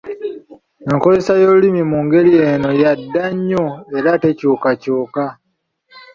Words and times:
Enkozesa 0.91 1.33
y'olulimi 1.41 1.83
mu 1.91 1.99
ngeri 2.05 2.31
eno 2.51 2.69
yadda 2.81 3.23
nnyo 3.35 3.65
era 3.97 4.11
tekyukakyuka. 4.23 5.23